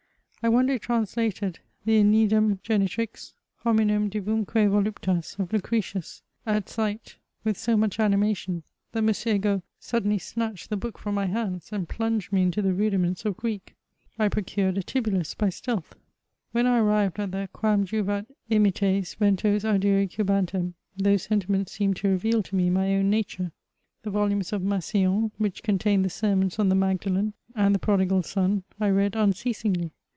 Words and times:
I 0.43 0.49
one 0.49 0.65
day 0.65 0.79
translated 0.79 1.59
the 1.85 2.01
'^ 2.03 2.03
(Eneadum 2.03 2.61
genitHs, 2.63 3.33
hnminum 3.63 4.09
divumque 4.09 4.67
voluptas" 4.67 5.37
of 5.37 5.53
Lucretius, 5.53 6.23
at 6.47 6.67
sight, 6.67 7.17
with 7.43 7.59
so 7.59 7.77
much 7.77 7.99
animation, 7.99 8.63
that 8.91 9.03
M. 9.03 9.05
Egault 9.35 9.61
suddenly 9.79 10.17
snatched 10.17 10.71
the 10.71 10.77
book 10.77 10.97
from 10.97 11.13
my 11.13 11.27
hands, 11.27 11.69
and 11.71 11.87
plunged 11.87 12.33
me 12.33 12.41
into 12.41 12.63
the 12.63 12.73
rudiments 12.73 13.23
of 13.23 13.37
Greek. 13.37 13.75
I 14.17 14.29
procured 14.29 14.79
a 14.79 14.81
Tibullus 14.81 15.35
by 15.37 15.49
stealth. 15.49 15.93
When 16.53 16.65
I 16.65 16.79
arrived 16.79 17.19
at 17.19 17.31
the 17.33 17.47
*' 17.51 17.53
Quam 17.53 17.85
juvat 17.85 18.25
immites 18.49 19.13
ventos 19.19 19.63
audire 19.63 20.09
cubantem" 20.09 20.73
those 20.97 21.21
sentiments 21.21 21.73
seemed 21.73 21.97
to 21.97 22.09
reveal 22.09 22.41
to 22.41 22.55
me 22.55 22.71
my 22.71 22.95
own 22.95 23.11
nature. 23.11 23.51
The 24.01 24.09
volumes 24.09 24.51
of 24.53 24.63
Massillon, 24.63 25.29
which 25.37 25.61
contained 25.61 26.03
the 26.03 26.09
sermons 26.09 26.57
on 26.57 26.69
the 26.69 26.73
Magdalen 26.75 27.33
and 27.53 27.75
the 27.75 27.79
Pro 27.79 27.97
digal 27.97 28.25
Son, 28.25 28.63
I 28.79 28.89
read 28.89 29.15
unceasingly. 29.15 29.91